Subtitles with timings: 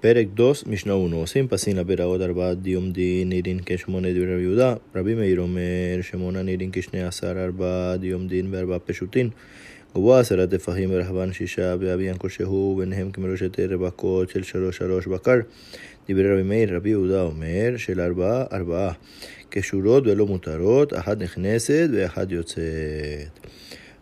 [0.00, 4.74] פרק דוס, משנה 1, עושים פסין לפיראות ארבעה דיומדין נידין כשמונה דברי רבי יהודה.
[4.96, 9.30] רבי מאיר אומר שמונה נידין כשני עשר ארבעה דיומדין וארבעה פשוטין.
[9.94, 15.38] גבוה עשרה טפחים ורחבן שישה ואביין כלשהו ביניהם כמרושת רבקות של שלוש שלוש בקר.
[16.08, 18.92] דברי רבי מאיר, רבי יהודה אומר של ארבעה ארבעה
[19.50, 23.48] קשורות ולא מותרות, אחת נכנסת ואחת יוצאת.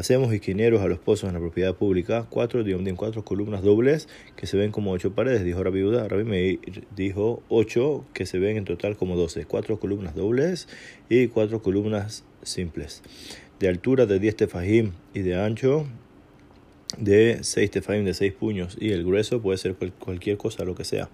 [0.00, 4.46] Hacemos ingenieros a los pozos en la propiedad pública, cuatro diomdim, cuatro columnas dobles que
[4.46, 6.08] se ven como ocho paredes, dijo Rabbi Uda.
[6.08, 6.58] Rabbi Meir
[6.96, 10.68] dijo ocho que se ven en total como doce, cuatro columnas dobles
[11.10, 13.02] y cuatro columnas simples.
[13.58, 15.84] De altura de 10 tefajim y de ancho
[16.96, 20.84] de 6 tefajim de 6 puños y el grueso puede ser cualquier cosa, lo que
[20.84, 21.10] sea.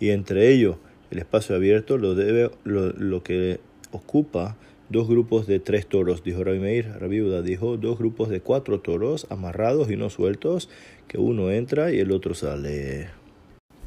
[0.00, 0.78] Y entre ellos
[1.12, 3.60] el espacio abierto lo, debe, lo que
[3.92, 4.56] ocupa
[4.93, 6.87] dos grupos de tres toros, dijo Rabbi Meir.
[6.99, 10.69] Rabbi Uda dijo dos grupos de cuatro toros amarrados y no sueltos,
[11.07, 13.09] que uno entra y el otro sale.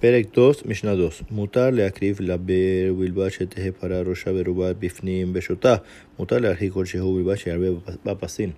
[0.03, 5.77] פרק 2, משנה 2 מותר להקריב לבר ובלבד שתהא פרה ראשה ורובה בפנים בשוטה.
[6.19, 7.67] מותר להרחיק כלשהו ובלבד שירבה
[8.05, 8.51] בפסין.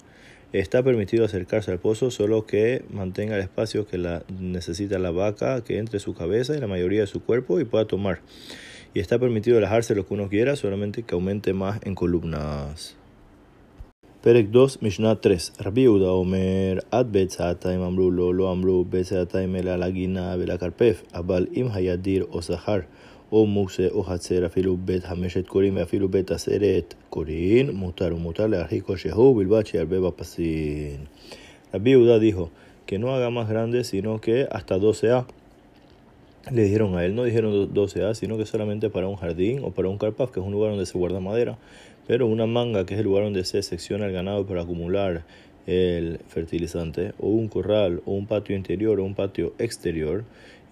[0.54, 5.64] Está permitido acercarse al pozo solo que mantenga el espacio que la necesita la vaca,
[5.64, 8.20] que entre su cabeza y la mayoría de su cuerpo y pueda tomar.
[8.93, 12.95] y está permitido relajarse lo que uno quiera, solamente que aumente más en columnas.
[14.21, 15.53] Perek 2, Mishnah 3.
[15.59, 21.69] Rabbi Uda Omer, Ad Betzataim Amru, Lo, Lo Amru, Betzataim El Alagina, Belakarpef, Abal Im
[21.71, 22.87] Hayadir, O Sahar,
[23.29, 28.97] O Muse, O Hatzer, Afilu Bet Hameshet Korim, Afilu Bet Aseret Korin, Mutar, Mutar, Learjico,
[28.97, 31.07] Shehu, Bilbachi, Arbeba Pasin.
[31.71, 32.51] Rabbi Uda dijo
[32.85, 35.27] que no haga más grande, sino que hasta 12A
[36.51, 39.89] le dijeron a él, no dijeron 12A, sino que solamente para un jardín o para
[39.89, 41.59] un carpaf, que es un lugar donde se guarda madera.
[42.07, 45.25] Pero una manga, que es el lugar donde se secciona el ganado para acumular
[45.67, 50.23] el fertilizante, o un corral, o un patio interior, o un patio exterior,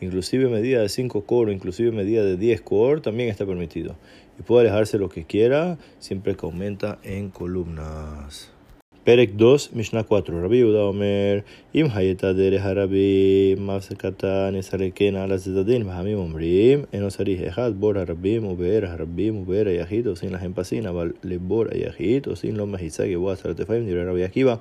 [0.01, 3.97] inclusive medida de 5 cor, inclusive medida de 10 cor, también está permitido.
[4.39, 8.56] Y puede alejarse lo que quiera, siempre que aumenta en columnas
[9.06, 11.38] פרק 2, משנה 4, רבי יהודה אומר,
[11.74, 18.44] אם הייתה דרך הרבים, מפסקתה נסרקן על הצדדים, והעמים אומרים, אינו צריך אחד, בור הרבים
[18.44, 23.56] ובאר הרבים ובאר היחיד עושים להם פסין, אבל לבור היחיד עושים לו מחיצה גבוה עשרת
[23.56, 24.54] טפאים, דברי רבי עקיבא.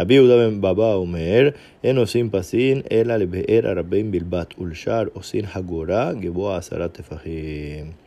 [0.00, 1.48] רבי יהודה בן בבא אומר,
[1.84, 7.99] אין עושים פסין אלא לבאר הרבים בלבד, ולשאר עושים הגורה גבוה עשרת טפחים.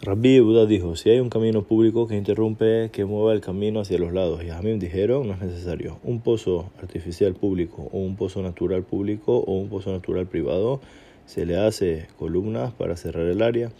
[0.00, 3.98] Rabbi Buda dijo, si hay un camino público que interrumpe, que mueva el camino hacia
[3.98, 5.98] los lados, y me dijeron, no es necesario.
[6.04, 10.80] Un pozo artificial público, o un pozo natural público, o un pozo natural privado,
[11.26, 13.72] se le hace columnas para cerrar el área,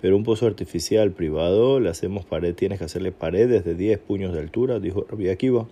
[0.00, 4.32] pero un pozo artificial privado le hacemos pared, tienes que hacerle paredes de 10 puños
[4.32, 5.68] de altura, dijo Rabbi Akiva.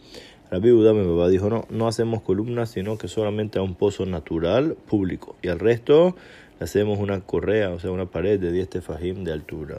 [0.50, 4.77] Rabbi mi papá, dijo, no, no hacemos columnas, sino que solamente a un pozo natural
[4.88, 5.37] público.
[5.43, 6.15] Y al resto
[6.59, 9.78] le hacemos una correa, o sea, una pared de 10 tefajim de altura.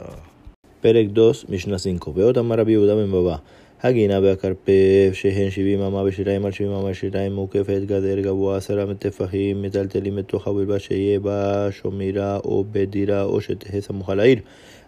[0.82, 2.12] Perek 2, Mishnah 5.
[2.12, 3.42] Veo tamar Rabbi mi papá.
[3.82, 9.62] הגינה והכרפף, שהן 70 אמה בשיריים על 70 אמה בשיריים, מוקפת גדר גבוה עשרה טפחים,
[9.62, 14.38] מטלטלים בתוכה ובלבד שיהיה בה שמירה או בית דירה או שתהא סמוכה לעיר.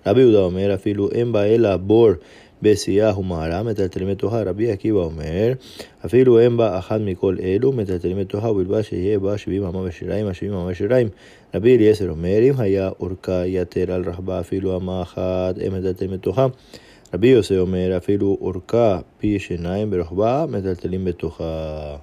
[0.06, 2.10] רבי יהודה אומר, אפילו אין בה אלא בור
[2.62, 4.42] בשיאה ומערה, מטלטלים בתוכה.
[4.42, 5.52] רבי עקיבא אומר,
[6.06, 10.54] אפילו אין בה אחת מכל אלו, מטלטלים בתוכה, ובלבד שיהיה בה שבעים אמה ושיריים, השבעים
[10.54, 11.08] אמה ושיריים.
[11.54, 16.46] רבי אליעזר אומר, אם היה אורכה יתר על רחבה, אפילו אמה אחת, הם מטלטלים בתוכה.
[17.13, 21.95] רבי יוסי אומר, אפילו אורכה פי שיניים ברחבה, מטלטלים בתוכה.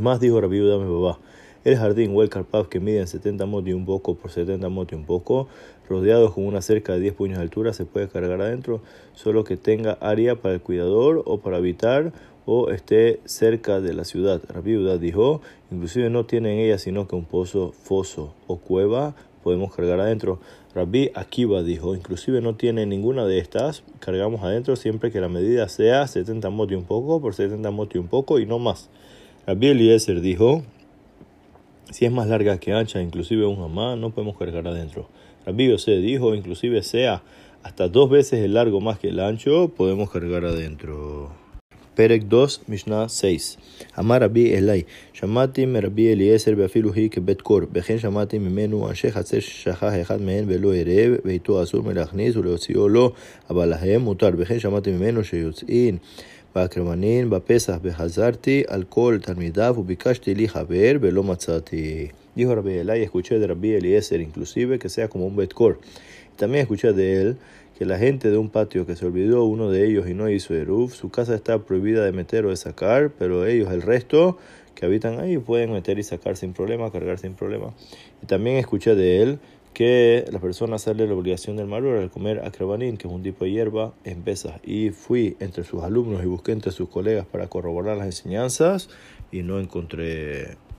[0.00, 1.18] más dijo Rabbi Yudah mi papá,
[1.64, 4.90] el jardín o el carpaf que miden 70 mot y un poco por 70 mot
[4.92, 5.48] y un poco,
[5.88, 8.80] rodeados con una cerca de 10 puños de altura, se puede cargar adentro,
[9.14, 12.12] solo que tenga área para el cuidador o para habitar
[12.46, 14.40] o esté cerca de la ciudad.
[14.48, 15.40] Rabbi Yudah dijo,
[15.70, 19.14] inclusive no tiene en ella sino que un pozo, foso o cueva,
[19.47, 20.41] podemos cargar adentro.
[20.75, 25.69] Rabbi Akiva dijo, inclusive no tiene ninguna de estas, cargamos adentro siempre que la medida
[25.69, 28.89] sea 70 mot y un poco por 70 mot y un poco y no más.
[29.45, 30.63] Rabbi Eliezer dijo,
[31.91, 35.07] si es más larga que ancha, inclusive un amá, no podemos cargar adentro.
[35.45, 37.23] Rabbi Yosef dijo, inclusive sea
[37.63, 41.46] hasta dos veces el largo más que el ancho, podemos cargar adentro.
[41.97, 43.57] פרק 2, משנה 6.
[43.99, 44.81] אמר רבי אלי,
[45.13, 50.45] שמעתי מרבי אליעזר ואפילו היא כבית קור, וכן שמעתי ממנו אנשי חצר ששכח אחד מהם
[50.47, 53.11] ולא ערב, ואיתו אסור מלהכניס ולהוציאו לו,
[53.49, 55.97] אבל להם מותר, וכן שמעתי ממנו שיוצאין
[56.55, 62.07] והקרמנין בפסח וחזרתי על כל תלמידיו וביקשתי לי חבר ולא מצאתי.
[62.35, 65.79] Dijo Rabbi Elai, escuché de Rabbi Eliezer inclusive que sea como un Betkor.
[66.35, 66.93] También escuché
[67.77, 70.55] que la gente de un patio que se olvidó uno de ellos y no hizo
[70.55, 74.39] Eruv, su casa está prohibida de meter o de sacar, pero ellos, el resto
[74.73, 77.73] que habitan ahí, pueden meter y sacar sin problema, cargar sin problema.
[78.23, 79.39] Y también escuché de él
[79.75, 83.45] que la persona sale la obligación del maror al comer acrabanín, que es un tipo
[83.45, 84.59] de hierba, en pesas.
[84.63, 88.89] Y fui entre sus alumnos y busqué entre sus colegas para corroborar las enseñanzas
[89.31, 90.57] y no encontré